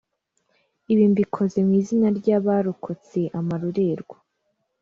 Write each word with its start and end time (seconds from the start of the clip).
ibi 0.91 1.03
mbikoze 1.11 1.57
mu 1.67 1.73
izina 1.81 2.07
ry'abarokotse 2.17 3.19
amarorerwa 3.39 4.17